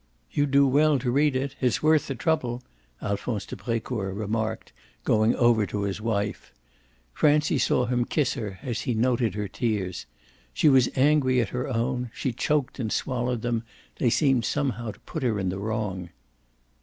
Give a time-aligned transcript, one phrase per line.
[0.31, 2.63] "You'd do well to read it it's worth the trouble,"
[3.03, 6.51] Alphonse de Brecourt remarked, going over to his wife.
[7.13, 10.07] Francie saw him kiss her as he noted her tears.
[10.55, 13.61] She was angry at her own; she choked and swallowed them;
[13.97, 16.09] they seemed somehow to put her in the wrong.